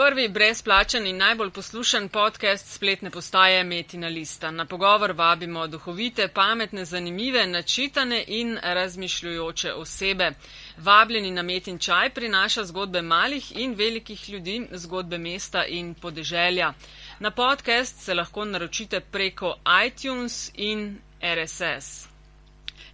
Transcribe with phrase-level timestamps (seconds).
[0.00, 4.50] prvi brezplačen in najbolj poslušan podcast spletne postaje Metina Lista.
[4.50, 10.30] Na pogovor vabimo duhovite, pametne, zanimive, načitane in razmišljujoče osebe.
[10.76, 16.72] Vabljeni na Metin čaj prinaša zgodbe malih in velikih ljudi, zgodbe mesta in podeželja.
[17.18, 19.54] Na podcast se lahko naročite preko
[19.86, 22.09] iTunes in RSS.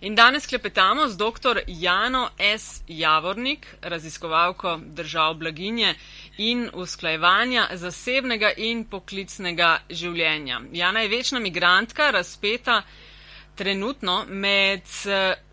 [0.00, 1.60] In danes klepetamo z dr.
[1.66, 2.82] Jano S.
[2.88, 5.94] Javornik, raziskovalko držav blaginje
[6.38, 10.60] in usklajevanja zasebnega in poklicnega življenja.
[10.72, 12.82] Jana je večna migrantka, razpeta
[13.56, 14.82] trenutno med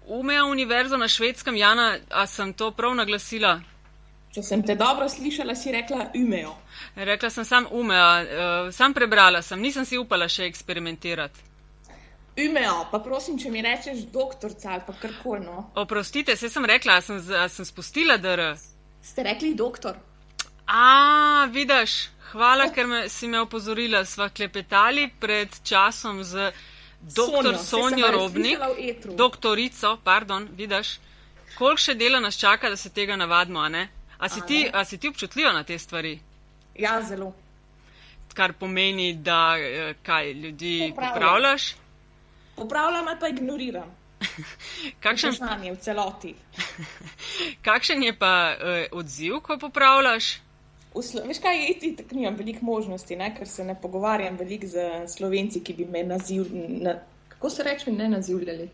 [0.08, 1.56] UMEA univerzo na švedskem.
[1.56, 3.62] Jana, a sem to prav naglasila?
[4.34, 6.56] Če sem te dobro slišala, si rekla UMEO.
[6.96, 11.53] Rekla sem sam UMEA, uh, sam prebrala sem, nisem si upala še eksperimentirati.
[12.38, 15.46] Umeo, pa prosim, če mi rečeš doktorca ali pa karkoli.
[15.46, 15.68] No.
[15.76, 18.56] Oprostite, se sem rekla, sem, sem spustila dr.
[19.04, 20.00] Ste rekli doktor?
[20.66, 24.02] A, vidiš, hvala, ker me, si me opozorila.
[24.06, 26.50] Sva klepetali pred časom z
[27.04, 27.58] dr.
[27.62, 28.60] Sonjo Robnik,
[29.14, 30.98] doktorico, pardon, vidiš,
[31.58, 33.88] koliko še dela nas čaka, da se tega navadimo, a ne?
[34.18, 36.16] A si, a ti, a si ti občutljiva na te stvari?
[36.80, 37.34] Ja, zelo.
[38.34, 41.83] Kar pomeni, da eh, kaj ljudi popravljaš?
[42.56, 43.96] Popravljam ali pa ignoriram.
[45.04, 46.36] Kakšen vprašanje v celoti?
[47.68, 50.40] Kakšen je pa uh, odziv, ko popravljaš?
[50.94, 53.32] Veš kaj, jeti, tako nimam veliko možnosti, ne?
[53.36, 56.68] ker se ne pogovarjam veliko z slovenci, ki bi me nazivljali.
[56.86, 58.70] Na, kako se reče, ne nazivljali?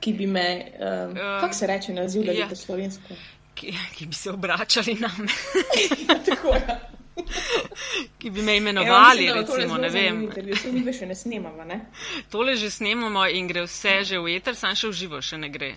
[0.00, 0.46] Ki bi me,
[0.80, 3.16] um, um, kako se reče, nazivljali ja, po slovensko?
[3.54, 5.32] Ki, ki bi se obračali na me.
[6.08, 6.64] ja, tako je.
[6.68, 6.99] Ja
[8.18, 10.20] ki bi me imenovali, Evo, mislim, recimo, ne vem.
[10.84, 11.80] Mi še ne snemamo, ne?
[12.30, 15.48] Tole že snemamo in gre vse že v eter, sam še v živo še ne
[15.48, 15.74] gre.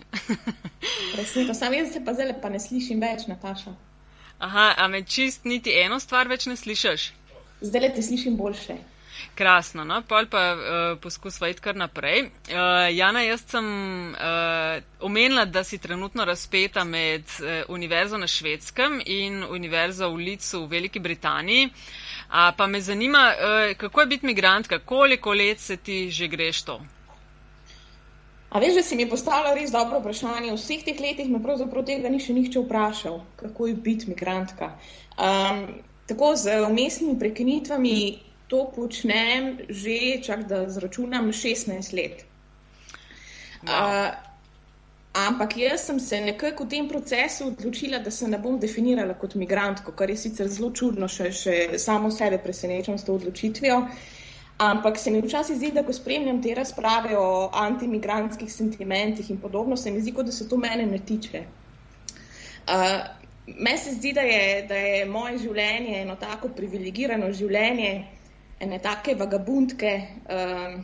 [1.17, 3.75] Resnico, sam jaz se pa zdaj pa ne slišim več, Nataša.
[4.43, 7.11] Aha, a me čist niti eno stvar več ne slišiš?
[7.63, 8.75] Zdaj le te slišim boljše.
[9.35, 12.21] Krasno, no, pol pa uh, poskusva iti kar naprej.
[12.23, 13.65] Uh, Jana, jaz sem
[14.13, 20.65] uh, omenila, da si trenutno razpeta med uh, univerzo na švedskem in univerzo v Licu
[20.65, 21.69] v Veliki Britaniji.
[21.69, 26.61] Uh, pa me zanima, uh, kako je biti migrantka, koliko let se ti že greš
[26.61, 26.81] to?
[28.53, 30.51] A veš, da si mi postavila res dobro vprašanje.
[30.51, 34.69] V vseh teh letih me pravzaprav tega ni še nihče vprašal, kako je biti migrantka.
[35.17, 35.63] Um,
[36.05, 37.95] tako z umestnimi prekinitvami
[38.47, 42.25] to počnem že, čak da zračunam, 16 let.
[43.63, 43.71] No.
[43.71, 44.11] Uh,
[45.13, 49.35] ampak jaz sem se nekako v tem procesu odločila, da se ne bom definirala kot
[49.35, 53.87] migrantko, kar je sicer zelo čudno, še, še samo sebe presenečam s to odločitvijo.
[54.57, 59.77] Ampak se mi včasih zdi, da ko spremljam te razprave o antimigrantskih sentimentih in podobno,
[59.77, 61.43] se mi zdi, da se to mene ne tiče.
[62.67, 67.89] Uh, Meni se zdi, da je, da je moje življenje eno tako privilegirano življenje,
[68.63, 69.93] ene take vagabundke,
[70.31, 70.81] um,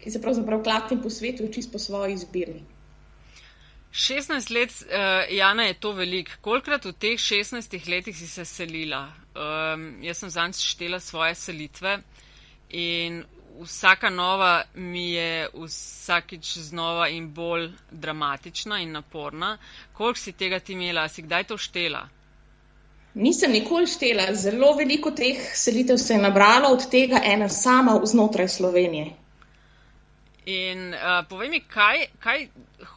[0.00, 2.60] ki se pravzaprav klatim po svetu, čist po svoji izbiri.
[3.96, 6.34] 16 let, uh, Jana, je to velik.
[6.44, 9.06] Kolikrat v teh 16 letih si se selila?
[9.32, 11.98] Um, jaz sem zanj štela svoje selitve
[12.76, 13.22] in
[13.60, 19.56] vsaka nova mi je vsakič znova in bolj dramatična in naporna.
[19.92, 21.08] Koliko si tega ti imela?
[21.08, 22.08] Si kdaj to štela?
[23.16, 28.48] Nisem nikoli štela, zelo veliko teh selitev se je nabralo, od tega ena sama znotraj
[28.48, 29.06] Slovenije.
[30.46, 32.44] In uh, povej mi, kaj, kaj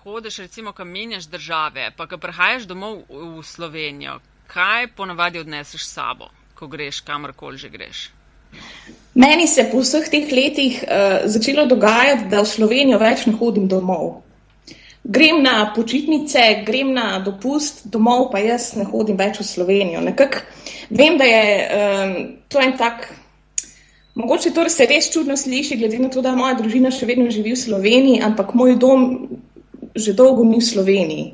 [0.04, 5.94] hodiš, recimo, ko menjaš države, pa ko prihajaš domov v Slovenijo, kaj ponavadi odneseš s
[5.94, 8.10] sabo, ko greš kamorkoli že greš?
[9.16, 13.72] Meni se po vseh teh letih uh, začelo dogajati, da v Slovenijo več ne hodim
[13.72, 14.20] domov
[15.10, 20.04] grem na počitnice, grem na dopust, domov pa jaz ne hodim več v Slovenijo.
[20.06, 20.44] Nekak,
[20.94, 22.14] vem, da je um,
[22.48, 23.10] to en tak,
[24.14, 27.56] mogoče to se res čudno sliši, glede na to, da moja družina še vedno živi
[27.58, 29.08] v Sloveniji, ampak moj dom
[29.96, 31.26] že dolgo ni v Sloveniji.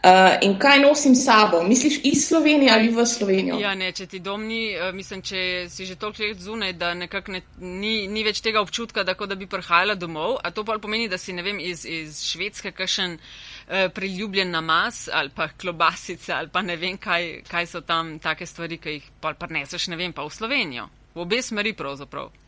[0.00, 1.62] Uh, in kaj nosim s sabo?
[1.62, 3.58] Misliš iz Slovenije ali v Slovenijo?
[3.60, 6.94] Ja, ne, če ti dom ni, uh, mislim, če si že toliko let zunaj, da
[6.96, 10.38] nekako ne, ni, ni več tega občutka, da, da bi prihajala domov.
[10.40, 15.10] A to pa pomeni, da si, ne vem, iz, iz Švedske kakšen uh, priljubljen namaz
[15.12, 19.12] ali pa klobasice ali pa ne vem, kaj, kaj so tam take stvari, ki jih
[19.20, 20.88] pa neseš, ne vem, pa v Slovenijo.
[21.12, 22.39] V obe smeri pravzaprav.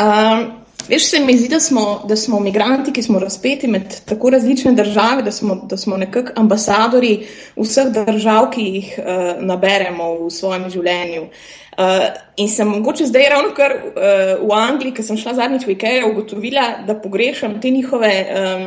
[0.00, 0.50] Um,
[0.88, 4.72] veš, se mi zdi, da smo, da smo migranti, ki smo razpeti med tako različne
[4.72, 10.70] države, da smo, da smo nekako ambasadori vseh držav, ki jih uh, naberemo v svojem
[10.70, 11.26] življenju.
[11.78, 12.06] Uh,
[12.36, 16.08] in sem mogoče zdaj ravno kar uh, v Angliji, ker sem šla zadnjič v IKEA,
[16.08, 18.66] ugotovila, da pogrešam te njihove um,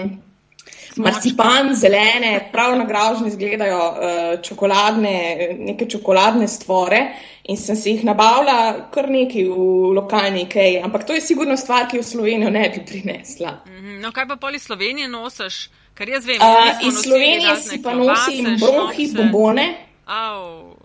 [0.95, 5.16] marcipan, zelene, prav nagražene izgledajo uh, čokoladne,
[5.60, 7.01] neke čokoladne stvore.
[7.48, 11.86] In sem si jih nabavila kar nekaj v lokalni kaj, ampak to je sigurno stvar,
[11.90, 13.60] ki jo v Slovenijo ne bi prinesla.
[13.68, 14.00] Mhm.
[14.02, 15.70] No, kaj pa poli Slovenije nosiš?
[15.96, 19.68] Kar jaz vem, uh, iz Slovenije si pa nosim bronhi, bombone.
[20.06, 20.76] Au.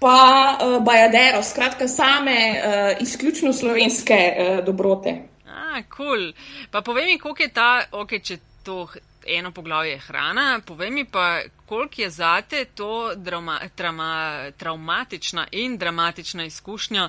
[0.00, 0.18] Pa
[0.58, 5.14] uh, bajadero, skratka, same uh, izključno slovenske uh, dobrote.
[5.46, 6.32] Ah, cool.
[6.70, 8.86] Pa povej mi, koliko je ta, ok, če to
[9.28, 16.44] eno poglavje hrana, povej mi pa, koliko je zate to drama, trama, traumatična in dramatična
[16.44, 17.08] izkušnja,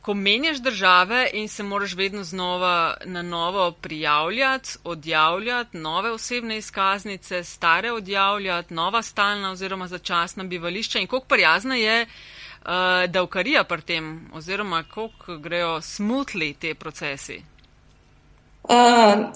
[0.00, 7.44] ko menjaš države in se moraš vedno znova na novo prijavljati, odjavljati, nove osebne izkaznice,
[7.44, 12.68] stare odjavljati, nova stalna oziroma začasna bivališča in koliko prijazna je uh,
[13.08, 17.42] davkarija pri tem oziroma koliko grejo smutli te procesi.
[18.70, 18.76] Uh,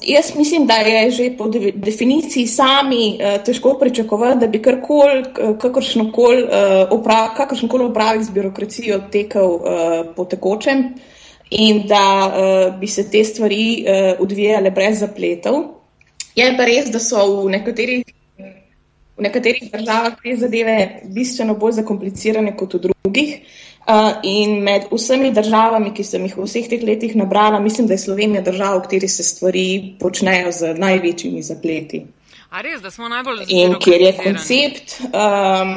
[0.03, 5.25] jaz mislim, da je že po de definiciji sami uh, težko pričakovati, da bi karkoli,
[5.61, 6.51] kakršnokoli uh,
[6.91, 7.29] oprav,
[7.89, 10.85] opravek z birokracijo tekel uh, po tekočem
[11.51, 15.55] in da uh, bi se te stvari uh, odvijale brez zapletov.
[16.37, 18.05] Je pa res, da so v nekaterih,
[19.19, 20.79] v nekaterih državah te zadeve
[21.11, 23.35] bistveno bolj zakomplicirane kot v drugih.
[23.35, 23.64] Uh,
[24.23, 28.05] in med vsemi državami, ki sem jih v vseh teh letih nabrala, mislim, da je
[28.05, 29.67] Slovenija država, v kateri se stvari
[30.01, 32.05] počnejo z največjimi zapleti.
[32.55, 33.61] Res, da smo najbolj zapleti.
[33.61, 35.75] In kjer je koncept um,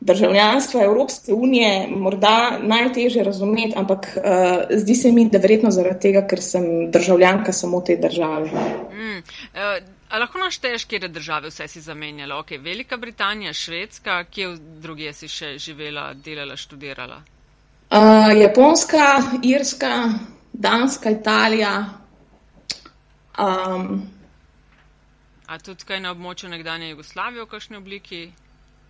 [0.00, 4.24] državljanstva Evropske unije morda najtežje razumeti, ampak uh,
[4.70, 8.50] zdi se mi, da verjetno zaradi tega, ker sem državljanka samo te države.
[8.92, 9.18] Mm,
[9.54, 12.38] uh, A lahko našteješ, kje države vse si zamenjala?
[12.38, 17.20] Ok, Velika Britanija, Švedska, kje v drugi si še živela, delala, študirala?
[17.90, 19.92] Uh, Japonska, Irska,
[20.52, 21.74] Danska, Italija.
[23.38, 24.02] Um,
[25.46, 28.20] A tudi kaj na območju nekdanje Jugoslavije v kakšni obliki?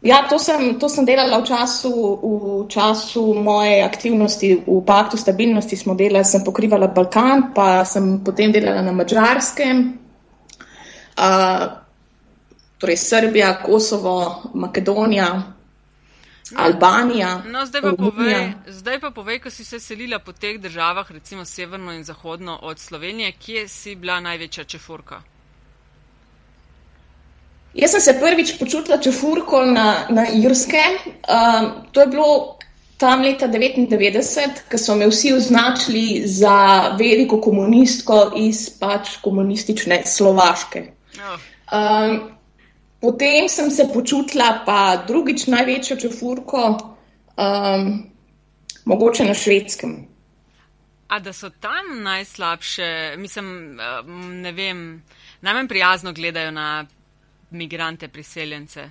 [0.03, 1.93] Ja, to sem, to sem delala v času,
[2.25, 5.77] v času moje aktivnosti v Paktu stabilnosti.
[5.77, 10.01] Smo delali, sem pokrivala Balkan, pa sem potem delala na Mačarskem
[12.79, 15.33] torej Srbija, Kosovo, Makedonija,
[16.51, 17.43] no, Albanija.
[17.47, 21.45] No, zdaj, pa povej, zdaj pa povej, ko si se selila po teh državah, recimo
[21.45, 25.23] severno in zahodno od Slovenije, kje si bila največja čefurka?
[27.75, 30.83] Jaz sem se prvič počutila čefurko na, na Irske.
[31.07, 32.59] Um, to je bilo
[32.99, 40.83] tam leta 1999, ko so me vsi označili za veliko komunistko iz pač komunistične Slovaške.
[41.21, 42.31] Um,
[43.01, 46.63] potem sem se počutila pa drugič največjo čefurko,
[47.37, 47.91] um,
[48.85, 49.97] mogoče na švedskem.
[51.11, 53.77] A da so tam najslabše, mislim,
[54.43, 55.03] ne vem,
[55.41, 56.87] najmanj prijazno gledajo na
[57.51, 58.91] migrante, priseljence?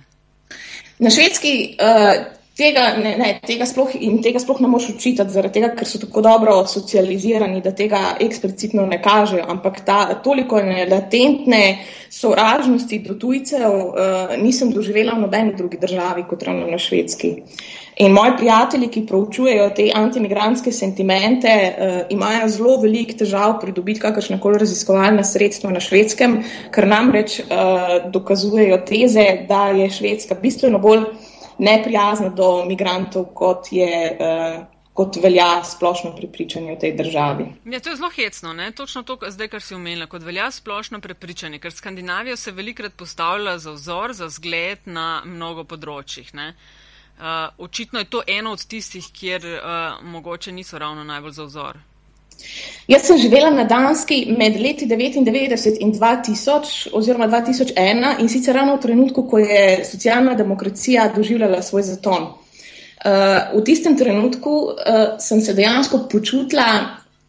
[0.98, 5.70] Na švedski uh, Tega, ne, ne, tega, sploh, tega sploh ne moš učitati, zaradi tega,
[5.78, 9.46] ker so tako dobro socializirani, da tega eksplicitno ne kažejo.
[9.48, 10.60] Ampak ta toliko
[10.90, 11.62] latentne
[12.12, 17.32] sovražnosti do tujcev uh, nisem doživela v nobeni drugi državi kot ravno na švedski.
[18.04, 24.40] In moji prijatelji, ki proučujejo te antimigranske sentimente, uh, imajo zelo velik težav pridobiti kakršne
[24.40, 26.42] koli raziskovalne sredstva na švedskem,
[26.76, 31.08] ker namreč uh, dokazujejo teze, da je švedska bistveno bolj
[31.60, 34.64] neprijazna do migrantov, kot, je, uh,
[34.96, 37.46] kot velja splošno prepričanje v tej državi.
[37.64, 38.70] Ja, to je zelo hecno, ne?
[38.72, 43.58] točno to, zdaj, kar si omenila, kot velja splošno prepričanje, ker Skandinavijo se velikrat postavlja
[43.58, 46.32] za vzor, za zgled na mnogo področjih.
[46.34, 46.54] Ne?
[47.20, 51.84] Uh, očitno je to eno od tistih, kjer uh, mogoče niso ravno najbolj za vzor.
[52.88, 58.76] Jaz sem živela na Danski med leti 1999 in 2000, oziroma 2001, in sicer ravno
[58.76, 62.22] v trenutku, ko je socialna demokracija doživljala svoj zaton.
[63.00, 64.74] Uh, v tistem trenutku uh,
[65.18, 66.66] sem se dejansko počutila,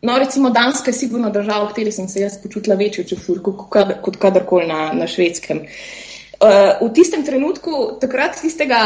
[0.01, 3.53] no, recimo, Danska je sigurno država, v kateri sem se jaz počutila večjo čefurko
[4.01, 5.62] kot kadarkoli na, na švedskem.
[5.62, 8.77] Uh, Uh, v tistem trenutku, takrat, tistega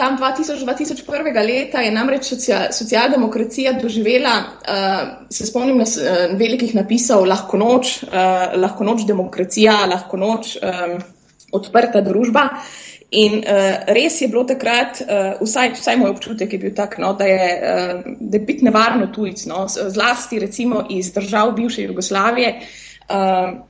[0.00, 7.26] tam 2000-2001 leta, je namreč social, socialdemokracija doživela, uh, se spomnim na uh, velikih napisov,
[7.28, 10.94] lahko noč, uh, lahko noč demokracija, lahko noč um,
[11.52, 12.46] odprta družba.
[13.12, 17.12] In uh, res je bilo takrat, uh, vsaj, vsaj moj občutek je bil tak, no,
[17.12, 22.54] da, je, uh, da je biti nevarno tujc, no, zlasti recimo iz držav bivše Jugoslavije.
[23.12, 23.68] Uh,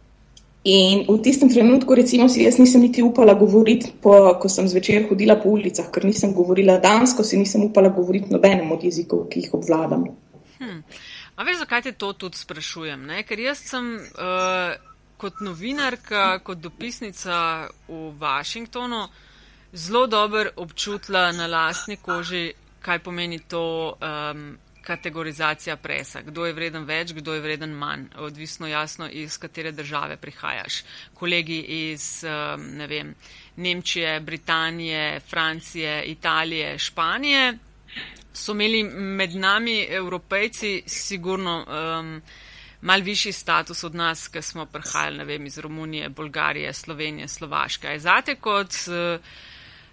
[0.64, 5.09] In v tistem trenutku, recimo, si jaz nisem niti upala govoriti, po, ko sem zvečer
[5.11, 9.42] hodila po ulicah, ker nisem govorila dansko, si nisem upala govoriti nobenem od jezikov, ki
[9.42, 10.07] jih obvladam.
[10.62, 10.78] Hm.
[11.35, 13.02] A veš, zakaj te to tudi sprašujem?
[13.11, 13.26] Ne?
[13.26, 14.78] Ker jaz sem, uh,
[15.19, 19.09] kot novinarka, kot dopisnica v Washingtonu
[19.73, 22.52] zelo dobro občutila na lastni koži,
[22.83, 26.22] kaj pomeni to um, kategorizacija presa.
[26.22, 28.06] Kdo je vreden več, kdo je vreden manj.
[28.16, 30.82] Odvisno jasno, iz katere države prihajaš.
[31.14, 33.14] Kolegi iz, um, ne vem,
[33.56, 37.58] Nemčije, Britanije, Francije, Italije, Španije
[38.32, 42.22] so imeli med nami, evropejci, sigurno um,
[42.80, 47.98] mal višji status od nas, ki smo prihajali, ne vem, iz Romunije, Bolgarije, Slovenije, Slovaške.
[47.98, 49.20] Zate kot uh,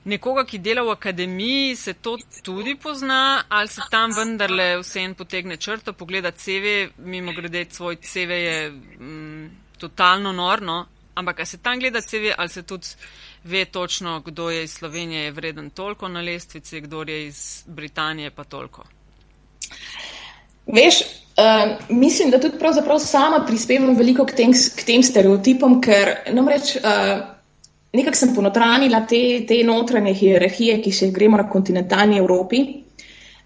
[0.06, 5.16] nekoga, ki dela v akademiji, se to tudi pozna, ali se tam vendarle vse en
[5.16, 11.80] potegne črto, pogleda CV, mimo grede svoj CV je mm, totalno norno, ampak se tam
[11.80, 12.88] gleda CV, ali se tudi
[13.44, 18.32] ve točno, kdo je iz Slovenije je vreden toliko na lestvici, kdo je iz Britanije
[18.32, 18.84] pa toliko.
[20.68, 22.58] Veš, uh, mislim, da tudi
[23.00, 27.39] sama prispevam veliko k tem, k tem stereotipom, ker namreč uh,
[27.94, 32.64] nekako sem ponotranila te, te notranje hierarhije, ki se gremo na kontinentalni Evropi.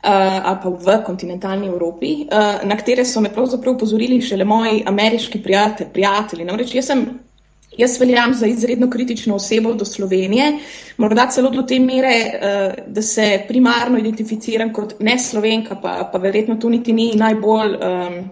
[0.03, 4.83] Uh, ali pa v kontinentalni Evropi, uh, na katere so me pravzaprav upozorili šele moji
[4.85, 5.93] ameriški prijatelji.
[5.93, 6.45] prijatelji.
[6.45, 7.05] Namreč jaz sem
[7.77, 10.51] Jaz veljam za izredno kritično osebo do Slovenije,
[10.97, 16.17] morda celo do te mere, eh, da se primarno identificiram kot ne slovenka, pa, pa
[16.17, 18.29] verjetno to niti ni najbolj um,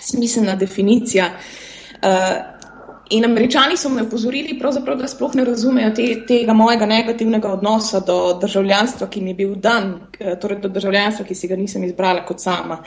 [0.00, 1.30] smiselna definicija.
[2.02, 2.57] Uh,
[3.10, 4.58] in američani so me upozorili,
[4.98, 9.54] da sploh ne razumejo te, tega mojega negativnega odnosa do državljanstva, ki mi je bil
[9.54, 9.94] dan,
[10.40, 12.82] torej do državljanstva, ki si ga nisem izbrala kot sama.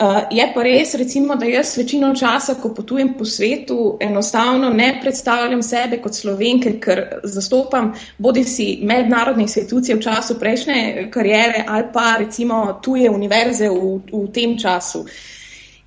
[0.00, 4.94] Uh, je pa res, recimo, da jaz večino časa, ko potujem po svetu, enostavno ne
[5.02, 11.84] predstavljam sebe kot slovenke, ker zastopam bodi si mednarodne institucije v času prejšnje karijere ali
[11.92, 15.04] pa recimo tuje univerze v, v tem času.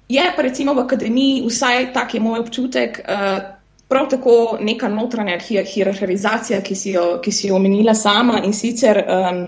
[0.09, 3.52] Je pa recimo v akademiji, vsaj tak je moj občutek, uh,
[3.93, 5.37] prav tako neka notranja
[5.73, 9.43] hierarhizacija, ki si jo, ki si jo omenila sama in sicer um,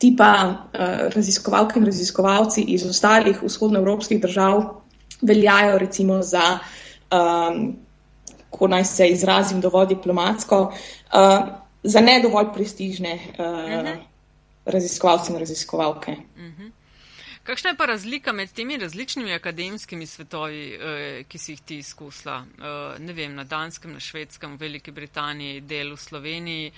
[0.00, 4.62] tipa uh, raziskovalke in raziskovalci iz ostalih vzhodnoevropskih držav
[5.20, 6.58] veljajo recimo za,
[7.12, 7.60] um,
[8.50, 11.52] ko naj se izrazim dovolj diplomatsko, uh,
[11.82, 13.86] za ne dovolj prestižne uh, uh mhm.
[13.86, 13.96] -huh.
[14.64, 16.12] raziskovalce in raziskovalke.
[16.12, 16.62] Uh mhm.
[16.62, 16.79] -huh.
[17.50, 22.44] Kakšna je pa razlika med temi različnimi akademskimi svetovi, eh, ki si jih ti izkusila?
[22.58, 26.72] Eh, ne vem, na Danskem, na Švedskem, v Veliki Britaniji, del v Sloveniji.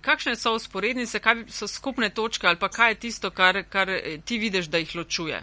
[0.00, 3.88] Kakšne so usporednice, kaj so skupne točke ali pa kaj je tisto, kar, kar
[4.24, 5.40] ti vidiš, da jih ločuje?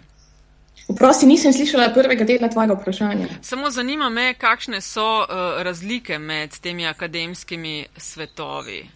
[0.88, 3.26] Vprosti, nisem slišala prvega dela tvojega vprašanja.
[3.42, 8.90] Samo zanima me, kakšne so uh, razlike med temi akademskimi svetovi.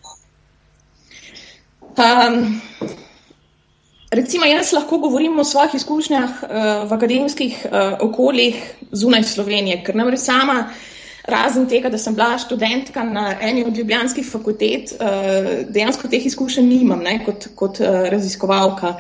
[1.81, 2.61] Um,
[4.15, 6.49] Recimo, jaz lahko govorim o svojih izkušnjah uh,
[6.91, 8.61] v akademskih uh, okoljih
[8.93, 10.69] zunaj Slovenije, ker namreč sama,
[11.27, 16.69] razen tega, da sem bila študentka na eni od ljubljanskih fakultet, uh, dejansko teh izkušenj
[16.69, 18.95] nimam ne, kot, kot uh, raziskovalka.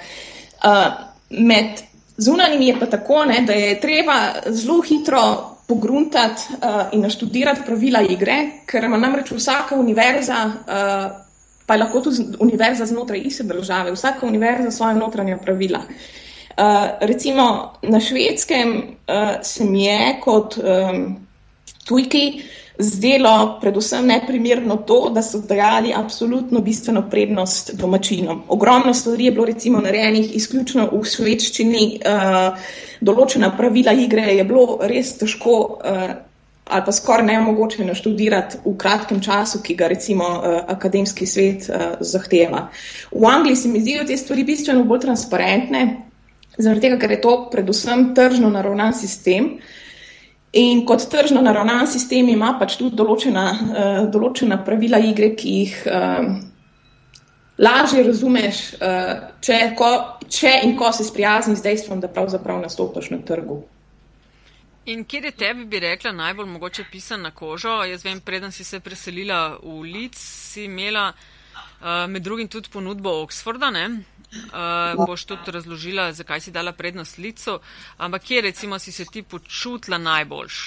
[0.64, 0.86] Uh,
[1.30, 1.84] med
[2.16, 4.18] zunanjimi je pa tako, ne, da je treba
[4.48, 5.22] zelo hitro
[5.68, 10.42] pogruntati uh, in naštudirati pravila igre, ker ima namreč vsaka univerza.
[10.66, 11.23] Uh,
[11.66, 15.80] pa je lahko tudi univerza znotraj iste države, vsaka univerza svoje notranja pravila.
[16.54, 16.64] Uh,
[17.00, 21.26] recimo na švedskem uh, se mi je kot um,
[21.88, 22.42] tujki
[22.78, 28.42] zdelo predvsem neprimerno to, da so dajali absolutno bistveno prednost domačinom.
[28.48, 34.78] Ogromno stvari je bilo recimo narejenih izključno v švedščini, uh, določena pravila igre je bilo
[34.82, 36.14] res težko uh,
[36.64, 41.76] ali pa skoraj nemogoče naštudirati v kratkem času, ki ga recimo uh, akademski svet uh,
[42.00, 42.68] zahteva.
[43.12, 45.84] V Angliji se mi zdijo te stvari bistveno bolj transparentne,
[46.56, 49.58] zaradi tega, ker je to predvsem tržno naravnan sistem.
[50.52, 55.76] In kot tržno naravnan sistem ima pač tudi določena, uh, določena pravila igre, ki jih
[55.84, 56.32] uh,
[57.58, 59.12] lažje razumeš, uh,
[59.44, 59.92] če, ko,
[60.32, 63.60] če in ko se sprijazni z dejstvom, da pravzaprav nastopaš na trgu.
[64.86, 67.82] In kje je tebi, bi rekla, najbolj mogoče pisan na kožo?
[67.84, 73.22] Jaz vem, preden si se preselila v Lic, si imela uh, med drugim tudi ponudbo
[73.22, 73.86] Oxforda, ne?
[74.34, 77.58] Uh, boš tudi razložila, zakaj si dala prednost Licu,
[77.96, 80.66] ampak kje recimo si se ti počutila najboljš?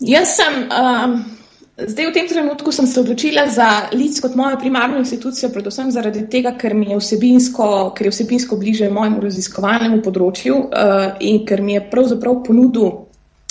[0.00, 0.68] Jaz sem.
[0.70, 1.45] Um...
[1.76, 6.22] Zdaj, v tem trenutku sem se odločila za LIC kot mojo primarno institucijo, predvsem zaradi
[6.32, 11.76] tega, ker, je vsebinsko, ker je vsebinsko bliže mojemu raziskovalnemu področju uh, in ker mi
[11.76, 12.88] je pravzaprav ponudil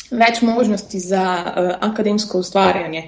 [0.10, 3.04] več možnosti za uh, akademsko ustvarjanje.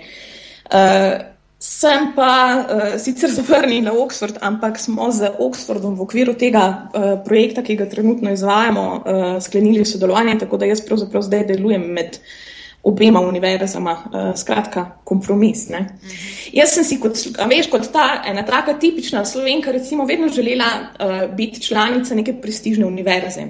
[0.70, 7.08] Uh, sem pa uh, sicer zavrnila Oxford, ampak smo z Oxfordom v okviru tega uh,
[7.26, 12.22] projekta, ki ga trenutno izvajamo, uh, sklenili sodelovanje, tako da jaz pravzaprav zdaj delujem med
[12.84, 15.70] obema univerzama, uh, skratka, kompromis.
[15.70, 15.86] Uh -huh.
[16.54, 17.18] Jaz sem si, kot,
[17.50, 22.86] veš, kot ta ena taka tipična slovenka, recimo, vedno želela uh, biti članica neke prestižne
[22.86, 23.42] univerze.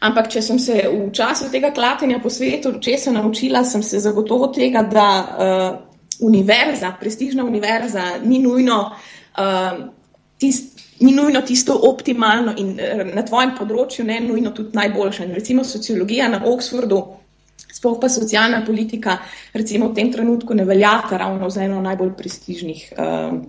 [0.00, 4.46] Ampak, če sem se v času tega klatenja po svetu česa naučila, sem se zagotovo
[4.46, 8.90] tega, da uh, univerza, prestižna univerza, ni nujno,
[9.38, 9.86] uh,
[10.38, 15.30] tist, ni nujno tisto optimalno in uh, na tvojem področju ne nujno tudi najboljša.
[15.34, 17.00] Recimo sociologija na Oxfordu,
[17.76, 19.18] sploh pa socialna politika,
[19.52, 22.92] recimo v tem trenutku ne veljata ravno za eno najbolj prestižnih.
[22.96, 23.44] Uh,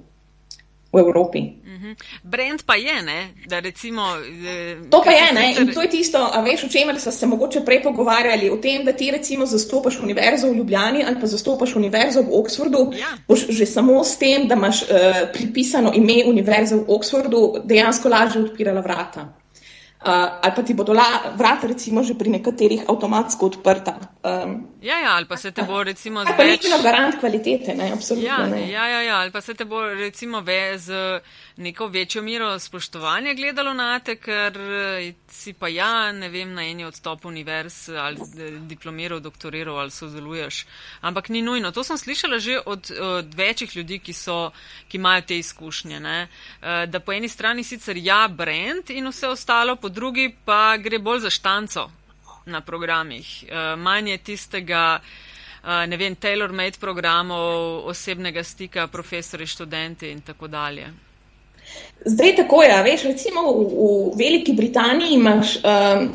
[0.92, 1.42] v Evropi.
[1.64, 1.92] Mhm.
[2.24, 3.34] Brend pa je, ne?
[3.48, 4.02] da recimo.
[4.48, 5.56] Eh, to pa je, ne?
[5.62, 8.86] in to je tisto, a veš, o čemer smo se mogoče prej pogovarjali, o tem,
[8.86, 13.18] da ti recimo zastopaš univerzo v Ljubljani ali pa zastopaš univerzo v Oxfordu, ja.
[13.28, 14.88] boš že samo s tem, da imaš uh,
[15.34, 19.28] pripisano ime univerze v Oxfordu, dejansko lažje odpirala vrata.
[19.98, 20.10] Uh,
[20.42, 23.98] ali pa ti bodo la, vrata, recimo, že pri nekaterih avtomatsko odprta.
[24.22, 26.38] Um, ja, ja, ali pa se te bo, recimo, zveč...
[26.38, 28.28] Pa niti na garant kvalitete, ne, absolutno.
[28.28, 28.70] Ja, ne.
[28.70, 30.94] ja, ja, ja, ali pa se te bo, recimo, ve z
[31.58, 36.64] neko večjo miro spoštovanja gledalo na te, ker eh, si pa ja, ne vem, na
[36.64, 38.18] eni od top univerz ali
[38.60, 40.66] diplomiral, doktoriral ali sodeluješ.
[41.02, 41.72] Ampak ni nujno.
[41.72, 44.52] To sem slišala že od, od večjih ljudi, ki, so,
[44.88, 46.00] ki imajo te izkušnje.
[46.00, 46.28] Ne?
[46.62, 51.00] Eh, da po eni strani sicer ja, brand in vse ostalo, po drugi pa gre
[51.00, 51.90] bolj za štanco
[52.46, 53.44] na programih.
[53.44, 55.00] Eh, Manje tistega.
[55.68, 61.07] Ne vem, tailor-made programov, osebnega stika, profesori, študenti in tako dalje.
[62.06, 66.08] Zdaj tako je, veš, recimo v, v Veliki Britaniji imaš um,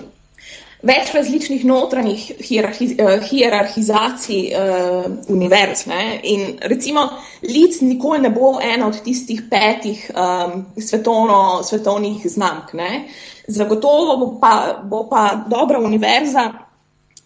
[0.83, 5.85] več različnih notranjih hierarhi, uh, hierarhizacij uh, univerz.
[5.91, 6.21] Ne?
[6.23, 7.05] In recimo
[7.43, 12.73] Lic nikoli ne bo ena od tistih petih um, svetovno, svetovnih znamk.
[12.79, 13.07] Ne?
[13.47, 14.55] Zagotovo bo pa,
[14.85, 16.51] bo pa dobra univerza.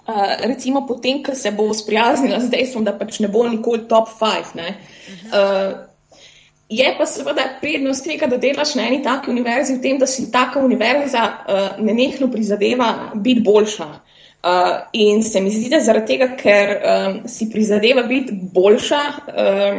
[0.07, 4.11] Uh, recimo, potem, ko se bo sprijaznila z dejstvom, da pač ne bo nikoli top
[4.21, 4.55] 5.
[4.63, 5.87] Uh,
[6.69, 10.31] Je pa seveda prednost tega, da delaš na eni taki univerzi v tem, da si
[10.33, 13.87] taka univerza uh, nenehno prizadeva biti boljša.
[13.87, 19.79] Uh, in se mi zdi, da zaradi tega, ker um, si prizadeva biti boljša, uh,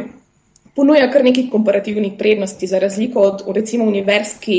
[0.76, 4.58] ponuja kar nekaj komparativnih prednosti, za razliko od recimo univerz, ki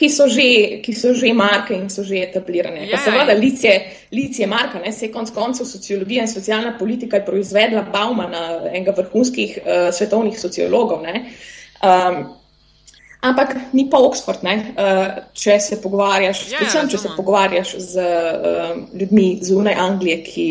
[0.00, 2.88] ki so že, ki so že marke in so že etablirane.
[2.88, 3.74] Ja, seveda, lic je,
[4.16, 8.96] lic je marka, ne se konc koncev sociologija in socialna politika je proizvedla Baumana, enega
[8.96, 11.04] vrhunskih uh, svetovnih sociologov.
[11.04, 12.20] Um,
[13.20, 15.02] ampak ni pa Oxford, uh,
[15.36, 20.48] če se pogovarjaš, ja, predvsem če se pogovarjaš z uh, ljudmi zunaj Anglije, ki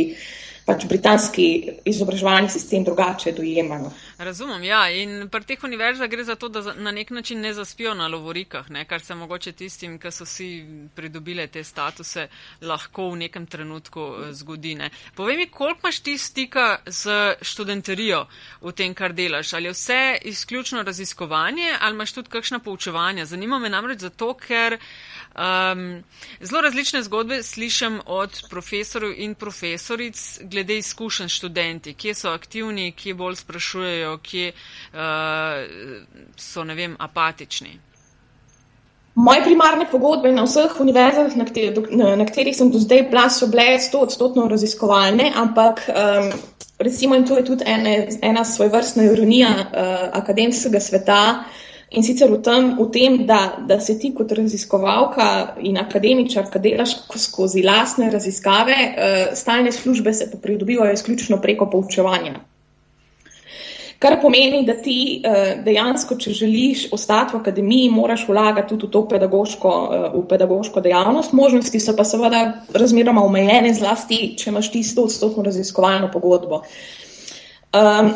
[0.70, 1.48] pač britanski
[1.90, 3.90] izobraževalni sistem drugače dojemajo.
[4.20, 4.82] Razumem, ja.
[4.92, 8.70] In pri teh univerzah gre za to, da na nek način ne zaspijo na lovorikah,
[8.70, 8.84] ne?
[8.86, 10.48] kar se mogoče tistim, ki so si
[10.96, 12.26] pridobile te statuse,
[12.62, 14.74] lahko v nekem trenutku eh, zgodi.
[14.76, 14.90] Ne?
[15.16, 18.26] Povej mi, koliko imaš ti stika z študenterijo
[18.62, 19.54] v tem, kar delaš?
[19.54, 23.26] Ali je vse izključno raziskovanje ali imaš tudi kakšna poučevanja?
[23.26, 24.80] Zanima me namreč zato, ker.
[25.30, 26.04] Um,
[26.42, 33.14] zelo različne zgodbe slišim od profesorjev in profesoric glede izkušenj študenti, kje so aktivni, kje
[33.14, 35.62] bolj sprašujejo, kje uh,
[36.38, 37.78] so, ne vem, apatični.
[39.20, 41.46] Moje primarne pogodbe na vseh univerzah, na,
[41.92, 46.30] na, na katerih sem do zdaj bila, so bile 100-odstotno raziskovalne, ampak um,
[46.80, 52.30] recimo in to je tudi ene, ena svojvrstna ironija uh, akademskega sveta, uh, In sicer
[52.30, 58.12] v tem, v tem da, da se ti kot raziskovalka in akademičarka delaš skozi lastne
[58.14, 62.38] raziskave, uh, stalne službe se pridobivajo izključno preko poučevanja.
[64.00, 68.94] Kar pomeni, da ti uh, dejansko, če želiš ostati v akademiji, moraš vlagati tudi v
[68.94, 71.36] to pedagoško, uh, v pedagoško dejavnost.
[71.36, 76.64] Možnosti so pa seveda razmeroma omejene, zlasti, če imaš ti 100-odstotno raziskovalno pogodbo.
[77.76, 78.14] Um,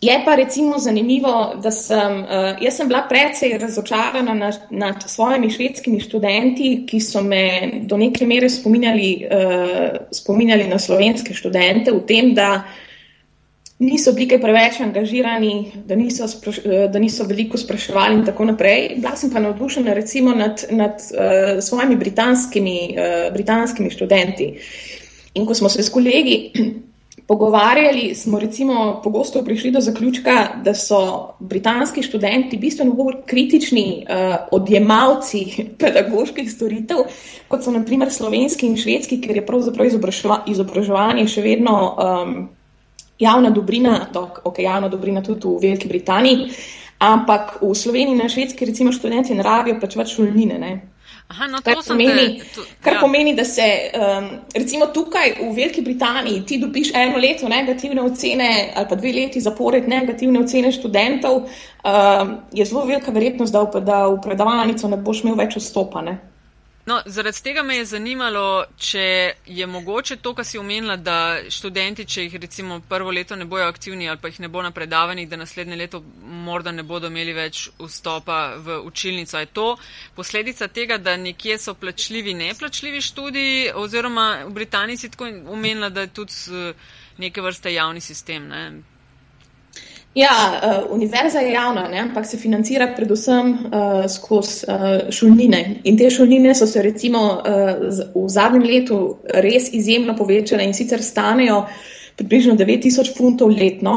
[0.00, 5.50] Je pa recimo zanimivo, da sem, uh, jaz sem bila precej razočarana nad, nad svojimi
[5.50, 12.04] švedskimi študenti, ki so me do neke mere spominjali, uh, spominjali na slovenske študente v
[12.06, 12.62] tem, da
[13.78, 18.48] niso bili kaj preveč angažirani, da niso, spraš, uh, da niso veliko spraševali in tako
[18.50, 18.88] naprej.
[18.98, 24.52] Bila sem pa navdušena recimo nad, nad uh, svojimi britanskimi, uh, britanskimi študenti.
[25.34, 26.50] In ko smo se s kolegi
[27.28, 34.36] pogovarjali, smo recimo pogosto prišli do zaključka, da so britanski študenti bistveno bolj kritični uh,
[34.50, 35.44] odjemalci
[35.80, 36.96] pedagoških storitev,
[37.48, 39.86] kot so naprimer slovenski in švedski, ker je pravzaprav
[40.46, 42.48] izobraževanje še vedno um,
[43.18, 46.52] javna dobrina, dok, ok, javna dobrina tudi v Veliki Britaniji,
[46.98, 50.80] ampak v Sloveniji in na švedski recimo študenti ne rabijo plačevati šolnine.
[51.28, 53.00] Aha, no, kar, pomeni, te, to, kar ja.
[53.00, 58.72] pomeni, da se um, recimo tukaj v Veliki Britaniji ti dobiš eno leto negativne ocene
[58.74, 63.84] ali pa dve leti zapored negativne ocene študentov, um, je zelo velika verjetnost, da v,
[63.84, 66.16] da v predavalnico ne boš imel več vstopane.
[66.88, 71.16] No, zaradi tega me je zanimalo, če je mogoče to, kar si omenila, da
[71.52, 74.70] študenti, če jih recimo prvo leto ne bojo aktivni ali pa jih ne bo na
[74.72, 76.00] predavanjih, da naslednje leto
[76.48, 79.36] morda ne bodo imeli več vstopa v učilnico.
[79.38, 79.68] Je to
[80.16, 86.06] posledica tega, da nekje so plačljivi, neplačljivi študiji oziroma v Britaniji si tako omenila, da
[86.06, 86.72] je tudi
[87.18, 88.48] neke vrste javni sistem.
[88.48, 88.64] Ne?
[90.18, 92.00] Ja, uh, univerza je javna, ne?
[92.00, 95.60] ampak se financira predvsem uh, skozi uh, šolnine.
[95.86, 97.84] In te šolnine so se recimo uh,
[98.16, 98.98] v zadnjem letu
[99.46, 101.60] res izjemno povečale in sicer stanejo
[102.18, 103.94] približno 9000 funtov letno,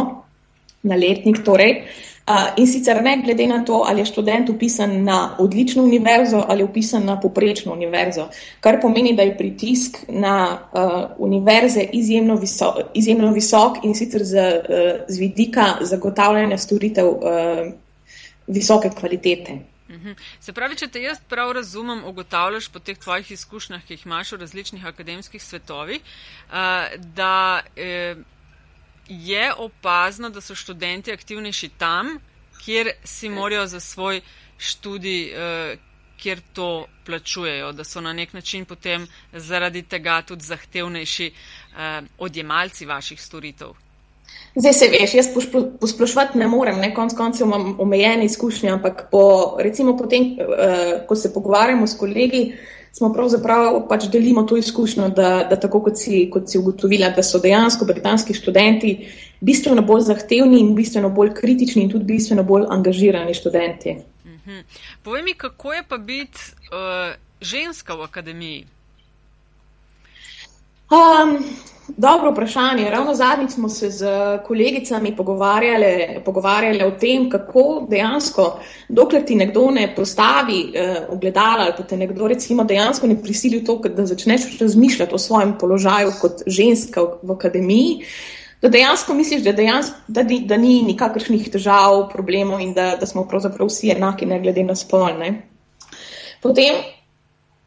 [0.86, 1.80] na letnik torej.
[1.82, 2.11] Uh,
[2.58, 7.06] In sicer ne glede na to, ali je študent upisan na odlično univerzo ali upisan
[7.06, 8.28] na poprečno univerzo,
[8.60, 14.38] kar pomeni, da je pritisk na uh, univerze izjemno, viso, izjemno visok in sicer z,
[14.38, 17.20] uh, z vidika zagotavljanja storitev uh,
[18.48, 19.58] visoke kvalitete.
[19.90, 20.12] Mhm.
[20.40, 24.32] Se pravi, če te jaz prav razumem, ugotavljaš po teh tvojih izkušnjah, ki jih imaš
[24.32, 26.00] v različnih akademskih svetovih,
[27.16, 27.62] da
[29.12, 32.18] je opazno, da so študenti aktivnejši tam,
[32.64, 34.22] kjer si morajo za svoj
[34.58, 35.78] študij, eh,
[36.18, 42.86] kjer to plačujejo, da so na nek način potem zaradi tega tudi zahtevnejši eh, odjemalci
[42.86, 43.74] vaših storitev.
[44.56, 45.28] Zdaj se veš, jaz
[45.80, 51.16] posplošvati ne morem, ne konc koncev imam omejene izkušnje, ampak po, recimo potem, eh, ko
[51.16, 52.54] se pogovarjamo s kolegi,
[52.92, 57.24] smo pravzaprav pač delimo to izkušnjo, da, da tako kot si, kot si ugotovila, da
[57.24, 58.96] so dejansko britanski študenti
[59.42, 63.96] bistveno bolj zahtevni in bistveno bolj kritični in tudi bistveno bolj angažirani študenti.
[64.26, 64.60] Mhm.
[65.04, 66.40] Povej mi, kako je pa biti
[66.72, 68.66] uh, ženska v akademiji?
[70.92, 71.38] Um,
[71.88, 72.90] Dobro vprašanje.
[72.90, 74.06] Ravno zadnjič smo se z
[74.48, 81.74] kolegicami pogovarjali, pogovarjali o tem, kako dejansko, dokler ti nekdo ne postavi eh, ogledala ali
[81.78, 86.12] pa te nekdo recimo dejansko ne prisili v to, da začneš razmišljati o svojem položaju
[86.22, 88.06] kot ženska v, v akademiji,
[88.62, 93.06] da dejansko misliš, da, dejansko, da, ni, da ni nikakršnih težav, problemov in da, da
[93.06, 95.42] smo pravzaprav vsi enaki, ne glede na spolne.
[96.42, 96.76] Potem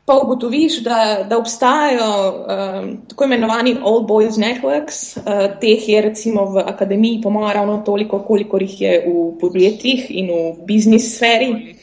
[0.07, 6.45] pa ugotoviš, da, da obstajajo um, tako imenovani All Boys Networks, uh, teh je recimo
[6.45, 11.77] v akademiji, po mojem, ravno toliko, koliko jih je v podjetjih in v biznis sferi.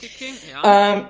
[0.53, 0.93] Ja.
[0.93, 1.01] Um,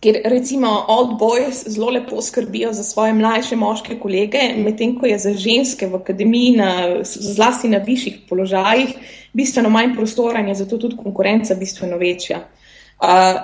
[0.00, 5.18] Ker recimo old boys zelo lepo skrbijo za svoje mlajše moške kolege, medtem ko je
[5.18, 6.70] za ženske v akademiji, na,
[7.04, 8.94] zlasti na višjih položajih,
[9.36, 12.38] bistveno manj prostora in je zato tudi konkurenca bistveno večja.
[12.38, 12.59] Uh,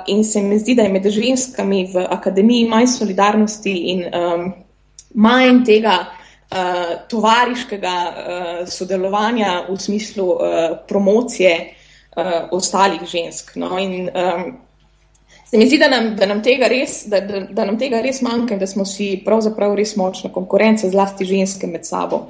[0.06, 4.52] in se mi zdi, da je med ženskami v akademiji manj solidarnosti in um,
[5.14, 10.38] manj tega uh, tovariškega uh, sodelovanja v smislu uh,
[10.88, 13.56] promocije uh, ostalih žensk.
[13.56, 13.78] No?
[13.78, 14.58] In, um,
[15.46, 18.54] se mi zdi, da nam, da, nam res, da, da, da nam tega res manjka
[18.54, 22.26] in da smo si pravzaprav res močna konkurenca, zlasti ženske med sabo.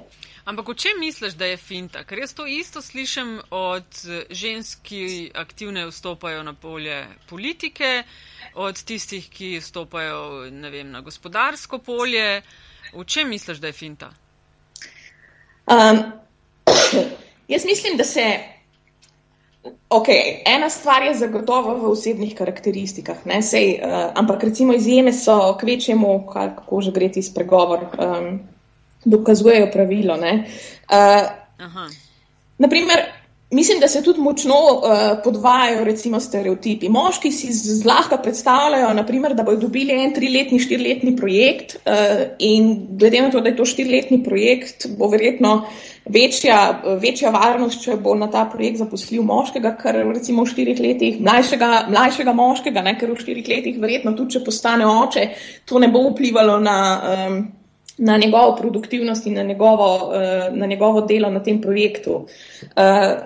[0.46, 2.04] Ampak v čem misliš, da je finta?
[2.06, 3.86] Ker jaz to isto slišim od
[4.30, 8.04] žensk, ki aktivno vstopajo na polje politike,
[8.54, 12.42] od tistih, ki vstopajo vem, na gospodarsko polje.
[12.94, 14.12] V čem misliš, da je finta?
[15.66, 16.14] Um,
[17.52, 18.38] jaz mislim, da se.
[19.90, 20.08] Ok,
[20.46, 26.26] ena stvar je zagotovo v osebnih karakteristikah, Sej, uh, ampak recimo izjeme so k večjemu,
[26.30, 27.90] kako že gre ti spregovor.
[27.98, 28.55] Um,
[29.04, 30.14] dokazujejo pravilo.
[30.14, 31.80] Uh,
[32.58, 33.00] naprimer,
[33.50, 36.88] mislim, da se tudi močno uh, podvajajo recimo stereotipi.
[36.88, 43.20] Moški si zlahka predstavljajo, naprimer, da bodo dobili en triletni, štiriletni projekt uh, in glede
[43.22, 45.66] na to, da je to štiriletni projekt, bo verjetno
[46.06, 51.20] večja, večja varnost, če bo na ta projekt zaposlil moškega, ker recimo v štirih letih,
[51.20, 55.28] mlajšega, mlajšega moškega, ne, ker v štirih letih verjetno tudi, če postane oče,
[55.66, 56.80] to ne bo vplivalo na.
[57.12, 57.46] Um,
[57.98, 62.26] na njegovo produktivnost in na njegovo, uh, na njegovo delo na tem projektu.
[62.76, 63.22] Uh,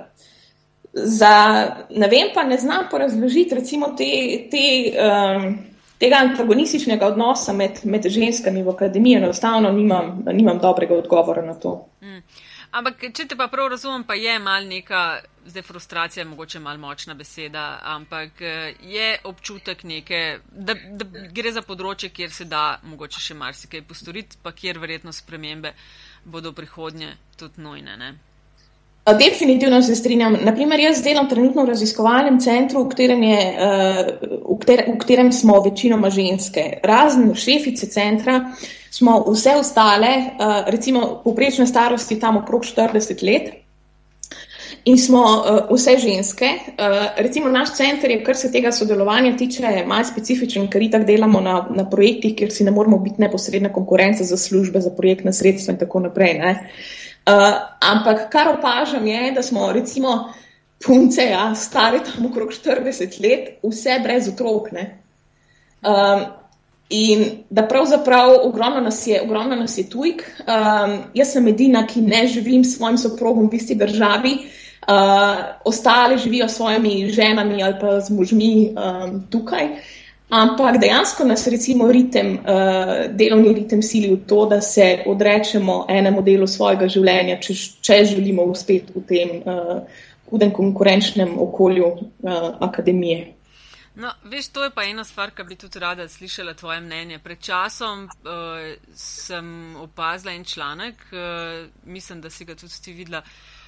[0.93, 4.05] za, ne vem pa, ne znam pa razložiti recimo te,
[4.51, 5.59] te, um,
[5.99, 9.17] tega antagonističnega odnosa med, med ženskami v akademiji.
[9.17, 11.87] Enostavno nimam, nimam dobrega odgovora na to.
[12.03, 12.23] Mm.
[12.71, 16.79] Ampak, če te pa prav razumem, pa je mal neka, zdaj frustracija je mogoče mal
[16.79, 22.81] močna beseda, ampak eh, je občutek neke, da, da gre za področje, kjer se da
[22.85, 25.73] mogoče še marsikaj postoriti, pa kjer verjetno spremembe
[26.25, 27.97] bodo prihodnje tudi nujne.
[27.97, 28.11] Ne?
[29.19, 30.37] Definitivno se strinjam.
[30.45, 33.39] Naprimer, jaz delam trenutno v raziskovalnem centru, v katerem, je,
[34.45, 36.67] v katerem, v katerem smo večinoma ženske.
[36.85, 38.37] Razen šefice centra
[38.93, 40.13] smo vse ostale,
[40.69, 43.51] recimo poprečne starosti tam okrog 40 let
[44.85, 46.49] in smo uh, vse ženske.
[46.69, 51.41] Uh, recimo naš center je, kar se tega sodelovanja tiče, malo specifičen, ker itak delamo
[51.41, 55.75] na, na projektih, kjer si ne moramo biti neposredna konkurenca za službe, za projektne sredstva
[55.75, 56.41] in tako naprej.
[56.41, 56.57] Uh,
[57.81, 60.33] ampak kar opažam je, da smo recimo
[60.87, 64.71] punce, ja, stare tam okrog 40 let, vse brez otrok.
[64.73, 66.25] Um,
[66.91, 70.25] in da pravzaprav ogromno nas je, ogromno nas je tujk.
[70.41, 74.35] Um, jaz sem edina, ki ne živim s svojim soprogom v isti državi.
[74.81, 79.69] Uh, uh, ostale živijo s svojimi ženami ali pa z možmi um, tukaj.
[80.29, 86.23] Ampak dejansko nas recimo ritem, uh, delovni ritem sili v to, da se odrečemo enemu
[86.23, 89.83] delu svojega življenja, če, če želimo uspeti v tem uh,
[90.31, 93.35] hudem konkurenčnem okolju uh, akademije.
[94.01, 97.19] No, veš, to je pa ena stvar, ki bi tudi rada slišala tvoje mnenje.
[97.19, 103.19] Pred časom uh, sem opazila en članek, uh, mislim, da si ga tudi ti videla.
[103.19, 103.60] Uh,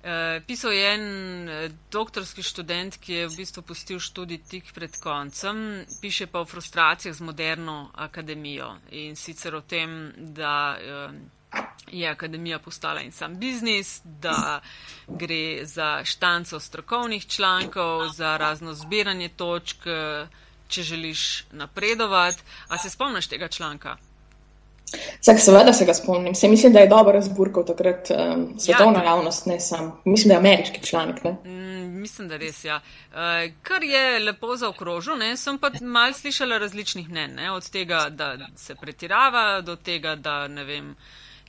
[0.00, 1.02] Uh, pisal je en
[1.48, 6.46] uh, doktorski študent, ki je v bistvu pustil študij tik pred koncem, piše pa o
[6.48, 11.12] frustracijah z moderno akademijo in sicer o tem, da uh,
[11.92, 14.60] je akademija postala en sam biznis, da
[15.06, 19.84] gre za štanco strokovnih člankov, za razno zbiranje točk,
[20.68, 22.42] če želiš napredovati.
[22.68, 23.96] A se spomniš tega članka?
[25.20, 26.34] Vsak, seveda se ga spomnim.
[26.34, 30.00] Se mislim, da je dobro razburkal takrat um, svetovna ja, javnost, ne sam.
[30.04, 31.24] Mislim, da je ameriški članek.
[31.24, 32.80] Mm, mislim, da res, ja.
[33.10, 33.16] Uh,
[33.62, 38.36] kar je lepo zaokrožil, ne, sem pa mal slišala različnih mnen, ne, od tega, da
[38.56, 40.94] se pretirava, do tega, da ne vem,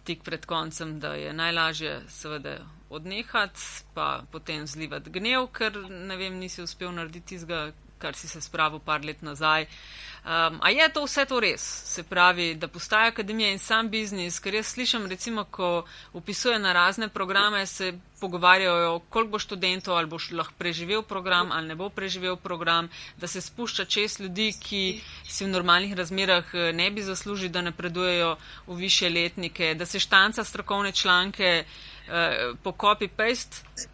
[0.04, 2.58] tik pred koncem, da je najlažje seveda
[2.90, 3.62] odnehati,
[3.94, 8.80] pa potem zlivati gnev, ker ne vem, nisi uspel narediti tizga, kar si se spravil
[8.80, 9.68] par let nazaj.
[10.22, 11.64] Um, a je to vse to res?
[11.94, 15.70] Se pravi, da postaja akademija in sam biznis, ker jaz slišim, recimo, ko
[16.14, 21.68] upisuje na razne programe, se pogovarjajo, koliko bo študentov, ali boš lahko preživel program, ali
[21.68, 26.70] ne bo preživel program, da se spušča čez ljudi, ki si v normalnih razmerah eh,
[26.74, 28.36] ne bi zaslužili, da napredujejo
[28.68, 33.90] v više letnike, da se štanca strokovne članke uh, po copy-paste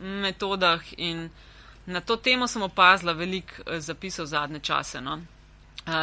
[0.00, 1.28] metodah in
[1.86, 5.00] na to temo sem opazila veliko uh, zapisov zadnje čase.
[5.00, 5.20] No?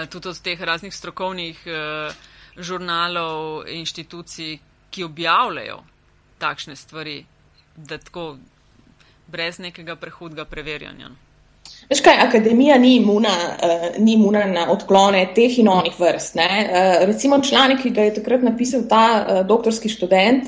[0.09, 2.13] tudi od teh raznih strokovnih uh,
[2.57, 4.57] žurnalov, inštitucij,
[4.89, 5.81] ki objavljajo
[6.39, 7.25] takšne stvari,
[7.75, 8.37] da tako
[9.27, 11.09] brez nekega prehudega preverjanja.
[11.89, 16.35] Veš kaj, akademija ni imuna, uh, ni imuna na odklone teh in onih vrst.
[16.35, 20.47] Uh, recimo članek, ki ga je takrat napisal ta uh, doktorski študent,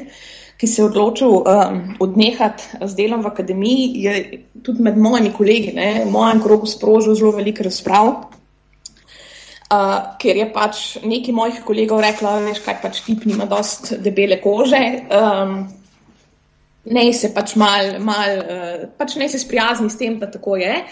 [0.58, 5.74] ki se je odločil um, odnehati z delom v akademiji, je tudi med mojimi kolegi,
[5.76, 8.14] ne, v mojem krogu sprožil zelo veliko razprav.
[9.66, 14.38] Uh, ker je pač neki mojih kolegov rekla, veš, kaj pač tip nima dost debele
[14.40, 14.84] kože.
[15.10, 15.66] Um,
[16.86, 20.86] ne se pač mal, mal uh, pač ne se sprijazni s tem, da tako je.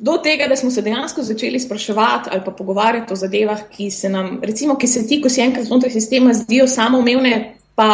[0.00, 4.08] Do tega, da smo se dejansko začeli spraševati ali pa pogovarjati o zadevah, ki se
[4.08, 7.90] nam, recimo, ki se ti, ko si enkrat znotraj sistema, zdijo samoumevne, pa,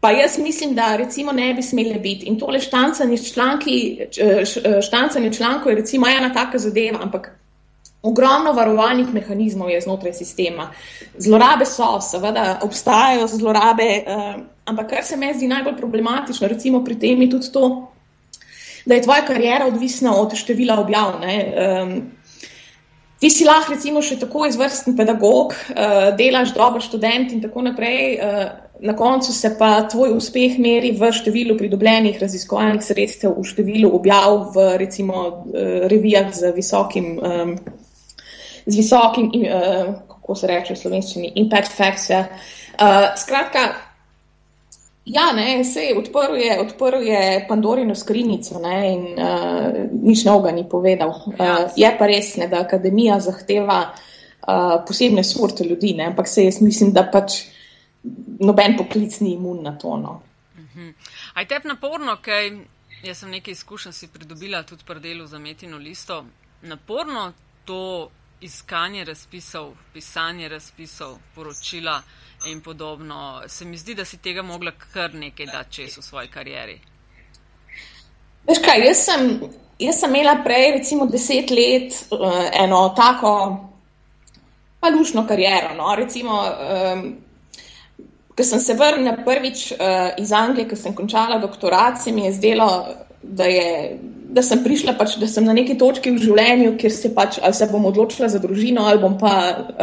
[0.00, 2.26] pa jaz mislim, da recimo ne bi smele biti.
[2.26, 3.98] In tole štancanje, članki,
[4.86, 7.30] štancanje člankov je recimo ena taka zadeva, ampak
[8.02, 10.68] Ogromno varovalnih mehanizmov je znotraj sistema.
[11.18, 16.98] Zlorabe so, seveda obstajajo zlorabe, eh, ampak kar se mi zdi najbolj problematično, recimo pri
[16.98, 17.92] tem je tudi to,
[18.86, 21.18] da je tvoja karijera odvisna od števila objav.
[21.22, 22.00] Eh,
[23.18, 28.14] ti si lahko recimo še tako izvrsten pedagog, eh, delaš dober študent in tako naprej,
[28.14, 33.90] eh, na koncu se pa tvoj uspeh meri v številu pridobljenih raziskovalnih sredstev, v številu
[33.96, 37.18] objav v recimo eh, revijah z visokim.
[37.18, 37.86] Eh,
[38.68, 42.26] z visokim, uh, kako se reče v slovenščini, impact factor.
[42.76, 43.62] Uh, skratka,
[45.08, 50.52] ja, ne, se je odprl, je, odprl je Pandorino skrinjico ne, in uh, nič novega
[50.52, 51.14] ni povedal.
[51.32, 56.44] Uh, je pa res, ne, da akademija zahteva uh, posebne sorte ljudi, ne, ampak se
[56.44, 57.40] jaz mislim, da pač
[58.40, 59.96] noben poklic ni imun na to.
[59.96, 60.22] No.
[60.58, 60.90] Mhm.
[61.34, 62.50] Aj tep naporno, kaj
[63.02, 66.24] jaz sem nekaj izkušenj si pridobila tudi pri delu za metino listo.
[66.62, 67.32] Naporno
[67.64, 72.02] to iskanje razpisov, pisanje razpisov, poročila
[72.46, 73.42] in podobno.
[73.46, 76.80] Se mi zdi, da si tega mogla kar nekaj dati čez v svoji karieri.
[78.48, 79.40] Veš kaj, jaz sem,
[79.78, 83.32] jaz sem imela prej, recimo, deset let uh, eno tako
[84.80, 85.74] palušno kariero.
[85.74, 85.94] No?
[85.94, 87.16] Recimo, um,
[88.38, 92.36] ko sem se vrnila prvič uh, iz Anglije, ko sem končala doktorat, se mi je
[92.36, 92.68] zdelo,
[93.22, 93.98] da, je,
[94.30, 97.66] da sem prišla, pač, da sem na neki točki v življenju, kjer se, pač, se
[97.72, 99.32] bom odločila za družino ali bom pa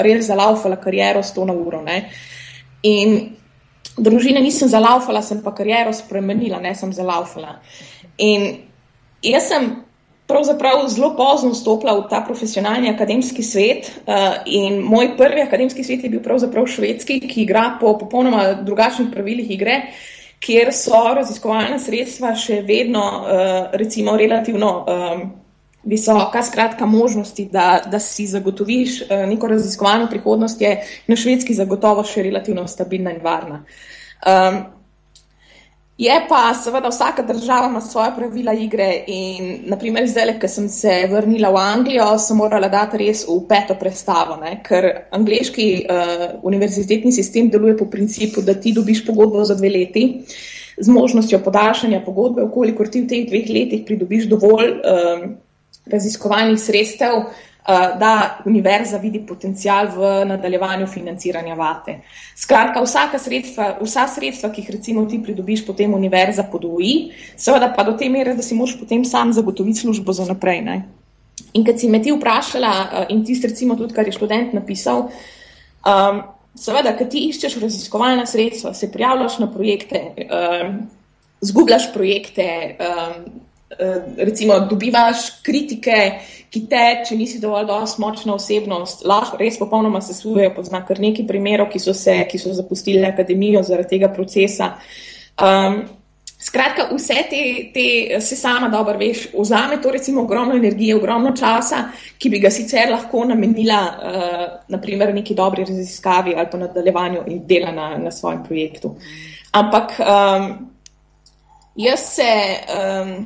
[0.07, 1.81] res zalaufala kariero s to na uro.
[1.83, 2.05] Ne.
[2.87, 3.17] In
[3.97, 7.57] družine nisem zalaufala, sem pa kariero spremenila, ne sem zalaufala.
[8.23, 8.47] In
[9.25, 9.67] jaz sem
[10.27, 13.91] pravzaprav zelo pozno vstopila v ta profesionalni akademski svet.
[14.05, 19.09] Uh, in moj prvi akademski svet je bil pravzaprav švedski, ki igra po popolnoma drugačnih
[19.13, 19.81] pravilih igre,
[20.39, 24.77] kjer so raziskovalna sredstva še vedno, uh, recimo, relativno.
[24.85, 25.25] Um,
[25.85, 30.71] Visoka, skratka, možnosti, da, da si zagotoviš uh, neko raziskovalno prihodnost, je
[31.05, 33.59] na švedski zagotovo še relativno stabilna in varna.
[34.25, 34.57] Um,
[35.97, 40.95] Je pa seveda vsaka država ima svoje pravila igre in naprimer zdaj, ko sem se
[41.11, 44.57] vrnila v Anglijo, sem morala dati res v peto predstavo, ne?
[44.63, 50.05] ker angliški uh, univerzitetni sistem deluje po principu, da ti dobiš pogodbo za dve leti
[50.77, 55.27] z možnostjo podaljšanja pogodbe, ukolikor ti v teh dveh letih pridobiš dovolj um,
[55.87, 57.54] raziskovalnih sredstev, Eh,
[57.99, 61.95] da univerza vidi potencial v nadaljevanju financiranja vate.
[62.37, 62.83] Skratka,
[63.17, 68.09] sredstva, vsa sredstva, ki jih recimo ti pridobiš, potem univerza podvoji, seveda pa do te
[68.09, 70.61] mere, da si moš potem sam zagotoviti službo za naprej.
[70.61, 70.83] Ne?
[71.53, 75.09] In kad si me ti vprašala eh, in tisti recimo tudi, kar je študent napisal,
[75.87, 76.21] um,
[76.55, 80.77] seveda, kad ti iščeš raziskovalna sredstva, se prijavljaš na projekte, um,
[81.41, 82.47] zgubljaš projekte,
[82.77, 83.41] um,
[84.17, 85.97] recimo dobivaš kritike,
[86.49, 87.67] ki te, če nisi dovolj
[87.99, 90.53] močna osebnost, lahko res popolnoma se sujejo.
[90.55, 94.75] Poznam kar nekaj primerov, ki so, se, ki so zapustili akademijo zaradi tega procesa.
[95.41, 95.81] Um,
[96.39, 97.41] skratka, vse te,
[97.73, 101.87] te se sama dobro veš, vzame to recimo ogromno energije, ogromno časa,
[102.21, 107.41] ki bi ga sicer lahko namenila uh, naprimer neki dobri raziskavi ali pa nadaljevanju in
[107.47, 108.93] dela na, na svojem projektu.
[109.51, 110.53] Ampak um,
[111.75, 112.29] jaz se.
[112.69, 113.17] Um,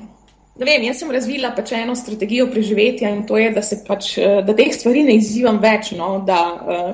[0.60, 4.17] Ne vem, jaz sem razvila pač eno strategijo preživetja in to je, da se pač,
[4.17, 6.89] eh, da teh stvari ne izzivam več, no, da uh,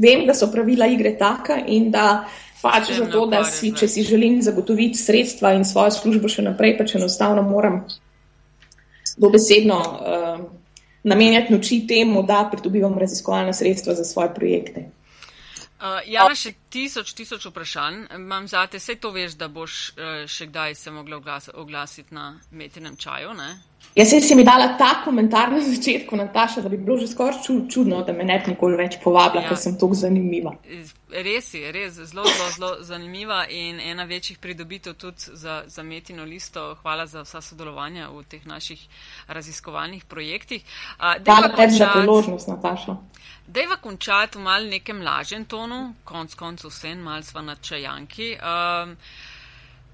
[0.00, 2.24] vem, da so pravila igre taka in da
[2.62, 6.76] pač za to, da si, če si želim zagotoviti sredstva in svojo službo še naprej,
[6.78, 7.82] pač enostavno moram
[9.20, 10.40] dobesedno uh,
[11.04, 14.88] namenjati noči temu, da pridobivam raziskovalna sredstva za svoje projekte.
[15.82, 18.78] Uh, ja, še tisoč, tisoč vprašanj imam za te.
[18.78, 23.34] Vse to veš, da boš uh, še kdaj se mogla oglas oglasiti na metinem čaju,
[23.34, 23.48] ne?
[23.94, 28.02] Jaz si mi dala ta komentar na začetku, Nataša, da bi bilo že skoraj čudno,
[28.02, 29.48] da me ne bi nikoli več povabila, ja.
[29.48, 30.54] ker sem tako zanimiva.
[31.12, 36.24] Res je, res zelo, zelo, zelo zanimiva in ena večjih pridobitev tudi za, za metino
[36.24, 36.70] listo.
[36.80, 38.80] Hvala za vsa sodelovanja v teh naših
[39.28, 40.64] raziskovalnih projektih.
[40.96, 42.96] Uh, Hvala tebi za priložnost, Nataša.
[43.46, 48.32] Dejva končati v mal nekem lažjem tonu, konc koncu vse mal sva na čajanki.
[48.40, 49.31] Um, Imaš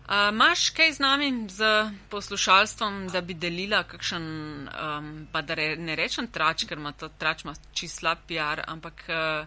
[0.08, 4.24] uh, kaj z nami, z poslušalstvom, da bi delila kakšen,
[4.68, 8.64] um, pa da re, ne rečem trač, ker ima to trač ima čist slab PR,
[8.66, 9.44] ampak uh,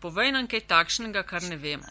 [0.00, 1.84] povej nam kaj takšnega, kar ne vemo.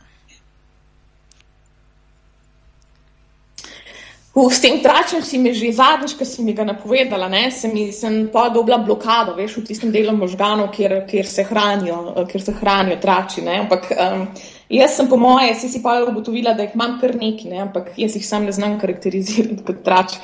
[4.33, 7.69] Uh, s tem tračem si mi že zadnjič, ko si mi ga napovedala, ne, sem,
[7.93, 12.53] sem pa dobila blokado, veš, v tistem delu možganov, kjer, kjer, se, hranijo, kjer se
[12.57, 13.45] hranijo trači.
[13.45, 14.25] Ne, ampak, um,
[14.69, 17.63] Jaz sem po moje, si si pa ugotovila, da jih imam kar nekaj, ne?
[17.67, 20.15] ampak jaz jih sam ne znam karakterizirati kot trač.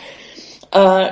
[0.69, 1.07] Uh,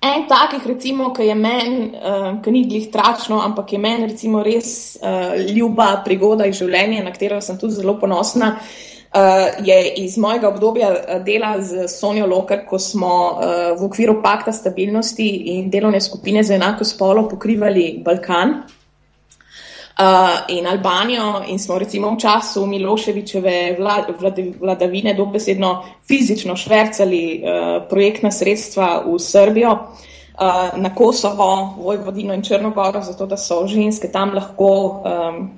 [0.00, 4.42] en takih, recimo, ki je meni, uh, ki ni glih tračno, ampak je meni recimo
[4.42, 10.16] res uh, ljuba prigoda iz življenja, na katero sem tudi zelo ponosna, uh, je iz
[10.18, 16.00] mojega obdobja dela z Sonijo Lokar, ko smo uh, v okviru pakta stabilnosti in delovne
[16.00, 18.79] skupine za enako spolo pokrivali Balkan uh,
[20.48, 27.88] in Albanijo in smo recimo v času Miloševičeve vlad, vlad, vladavine dobesedno fizično švrcali uh,
[27.88, 34.34] projektna sredstva v Srbijo, uh, na Kosovo, Vojvodino in Črnogoro, zato da so ženske tam
[34.34, 35.50] lahko um,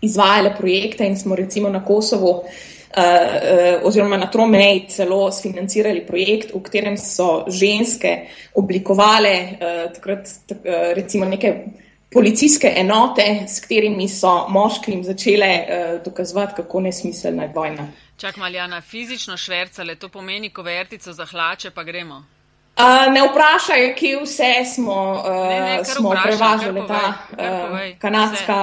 [0.00, 2.30] izvajale projekte in smo recimo na Kosovo.
[2.30, 8.14] Uh, uh, oziroma na Tromeji celo sfinancirali projekt, v katerem so ženske
[8.54, 11.54] oblikovale uh, takrat, tak, uh, recimo neke
[12.14, 17.88] policijske enote, s katerimi so moškim začele uh, dokazovati, kako nesmiselna je vojna.
[18.16, 22.22] Čak maljana, fizično švercale, to pomeni, ko vertico zahlače, pa gremo.
[22.74, 28.56] Uh, ne vprašaj, kje vse smo, uh, ne, ne, smo vprašaj, prevažali ta uh, kanadska,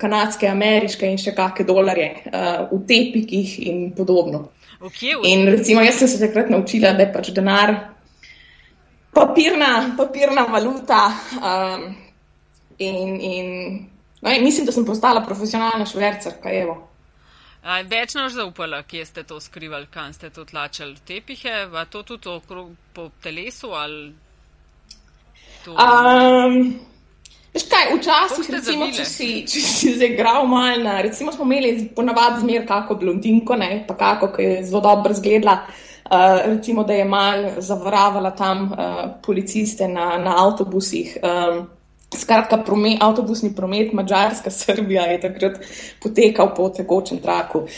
[0.00, 4.48] kanadske, ameriške in še kakšne dolarje uh, v tepikih in podobno.
[4.80, 7.74] Okay, in recimo jaz sem se takrat naučila, da je pač denar
[9.14, 11.06] papirna, papirna valuta.
[11.38, 12.03] Um,
[12.78, 13.48] In, in,
[14.20, 16.50] no, in mislim, da sem postala profesionalna švercerka.
[17.88, 22.28] Več nož zaupala, kje ste to skrivali, kam ste to tlačili, tepihe, pa to tudi
[22.28, 24.12] okrog po telesu ali
[25.64, 25.72] to?
[25.72, 26.74] Um,
[27.54, 32.42] Veš kaj, včasih, recimo, če si, če si zagral malo na, recimo smo imeli ponavadi
[32.42, 37.04] zmer kako blondinko, ne, pa kako, ki je zelo dobro zgledala, uh, recimo, da je
[37.06, 41.14] mal zavravala tam uh, policiste na, na avtobusih.
[41.22, 41.62] Um,
[42.14, 45.56] Skratka, promet, avtobusni promet Mačarska, Srbija je takrat
[46.02, 47.58] potekal po tekočem traku.
[47.58, 47.68] Uh,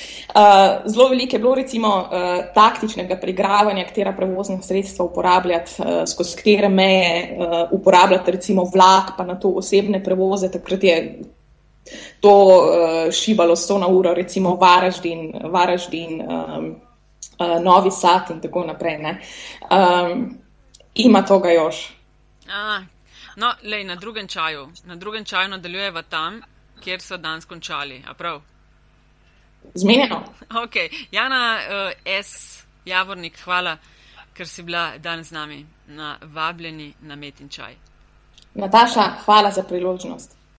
[0.87, 6.69] zelo veliko je bilo recimo uh, taktičnega prigravanja, katera prevozna sredstva uporabljati, uh, skozi katere
[6.69, 10.51] meje uh, uporabljati recimo vlak, pa na to osebne prevoze.
[10.51, 11.21] Takrat je
[12.21, 16.77] to uh, šibalo sto na uro, recimo Varaždin, Varaždin um,
[17.39, 18.99] uh, Novi Sad in tako naprej.
[19.01, 20.39] Um,
[20.95, 21.97] ima toga još.
[22.49, 22.96] A,
[23.37, 26.41] No, lej, na drugem čaju, na drugem čaju nadaljujeva tam,
[26.81, 28.03] kjer so danes končali.
[29.75, 30.23] Zmenjeno.
[30.65, 30.75] Ok,
[31.11, 32.65] Jana uh, S.
[32.85, 33.77] Javornik, hvala,
[34.35, 37.77] ker si bila danes z nami na vabljeni na metin čaj.
[38.55, 40.37] Nataša, hvala za priložnost.